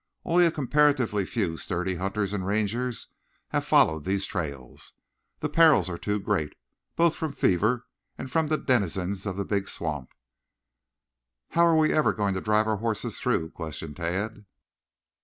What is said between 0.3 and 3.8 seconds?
a comparatively few sturdy hunters and rangers have